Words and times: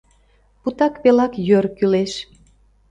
Путак 0.61 0.93
пелак 1.01 1.33
йӧр 1.47 1.65
кӱлеш. 1.77 2.13